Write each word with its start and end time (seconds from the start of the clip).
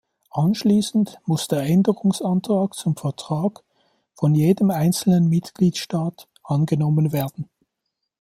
Anschließend 0.31 1.19
muss 1.27 1.47
der 1.47 1.59
Änderungsantrag 1.61 2.73
zum 2.73 2.95
Vertrag 2.97 3.63
von 4.15 4.33
jedem 4.33 4.71
einzelnen 4.71 5.29
Mitgliedstaat 5.29 6.27
angenommen 6.43 7.11
werden. 7.11 7.51